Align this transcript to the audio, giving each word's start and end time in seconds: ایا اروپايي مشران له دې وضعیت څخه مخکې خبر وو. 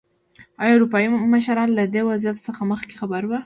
ایا 0.61 0.73
اروپايي 0.75 1.07
مشران 1.33 1.69
له 1.75 1.83
دې 1.93 2.01
وضعیت 2.09 2.37
څخه 2.47 2.61
مخکې 2.71 2.93
خبر 3.01 3.21
وو. 3.25 3.37